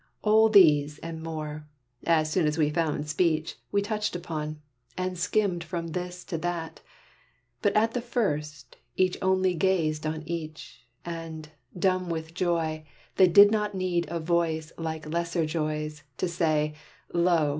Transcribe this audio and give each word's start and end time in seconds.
All 0.23 0.49
these, 0.49 0.97
and 0.97 1.21
more, 1.21 1.67
as 2.07 2.31
soon 2.31 2.47
as 2.47 2.57
we 2.57 2.71
found 2.71 3.07
speech, 3.07 3.57
We 3.71 3.83
touched 3.83 4.15
upon, 4.15 4.59
and 4.97 5.15
skimmed 5.15 5.63
from 5.63 5.89
this 5.89 6.23
to 6.23 6.39
that 6.39 6.81
But 7.61 7.75
at 7.75 7.93
the 7.93 8.01
first, 8.01 8.77
each 8.97 9.15
only 9.21 9.53
gazed 9.53 10.07
on 10.07 10.23
each, 10.25 10.87
And, 11.05 11.49
dumb 11.77 12.09
with 12.09 12.33
joy, 12.33 12.83
that 13.17 13.31
did 13.33 13.51
not 13.51 13.75
need 13.75 14.07
a 14.09 14.19
voice 14.19 14.71
Like 14.75 15.05
lesser 15.07 15.45
joys, 15.45 16.01
to 16.17 16.27
say, 16.27 16.73
"Lo! 17.13 17.49